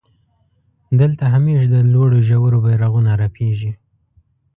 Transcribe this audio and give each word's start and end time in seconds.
دلته 0.99 1.23
همېش 1.33 1.61
د 1.73 1.75
لوړو 1.91 2.17
ژورو 2.27 2.57
بيرغونه 2.65 3.11
رپېږي. 3.23 3.71